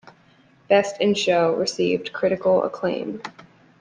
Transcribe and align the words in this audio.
"Best 0.67 0.99
in 0.99 1.13
Show" 1.13 1.53
received 1.53 2.11
critical 2.11 2.63
acclaim. 2.63 3.21